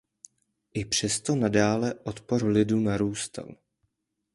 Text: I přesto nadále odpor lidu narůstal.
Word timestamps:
I 0.73 0.85
přesto 0.85 1.35
nadále 1.35 1.93
odpor 1.93 2.45
lidu 2.45 2.79
narůstal. 2.79 3.55